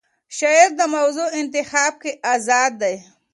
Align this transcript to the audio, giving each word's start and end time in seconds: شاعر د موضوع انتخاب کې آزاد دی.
شاعر 0.37 0.69
د 0.79 0.81
موضوع 0.95 1.27
انتخاب 1.41 1.93
کې 2.01 2.11
آزاد 2.33 2.71
دی. 2.81 2.95